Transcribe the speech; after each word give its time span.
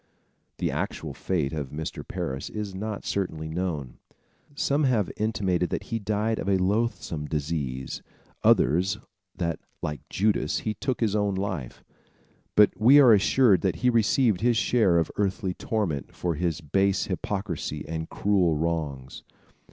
The 0.57 0.71
actual 0.71 1.13
fate 1.13 1.53
of 1.53 1.69
Mr. 1.69 2.01
Parris 2.03 2.49
is 2.49 2.73
not 2.73 3.05
certainly 3.05 3.47
known. 3.47 3.99
Some 4.55 4.85
have 4.85 5.11
intimated 5.15 5.69
that 5.69 5.83
he 5.93 5.99
died 5.99 6.39
of 6.39 6.49
a 6.49 6.57
loathsome 6.57 7.27
disease, 7.27 8.01
others 8.43 8.97
that, 9.35 9.59
like 9.83 10.01
Judas, 10.09 10.61
he 10.61 10.73
took 10.73 11.01
his 11.01 11.15
own 11.15 11.35
life; 11.35 11.83
but 12.55 12.71
we 12.75 12.99
are 12.99 13.13
assured 13.13 13.61
that 13.61 13.75
he 13.85 13.91
received 13.91 14.41
his 14.41 14.57
share 14.57 14.97
of 14.97 15.11
earthly 15.17 15.53
torment 15.53 16.15
for 16.15 16.33
his 16.33 16.61
base 16.61 17.05
hypocrisy 17.05 17.87
and 17.87 18.09
cruel 18.09 18.55
wrongs. 18.57 19.21